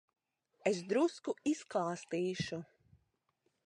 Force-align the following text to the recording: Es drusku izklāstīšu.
Es 0.69 0.79
drusku 0.93 1.37
izklāstīšu. 1.53 2.63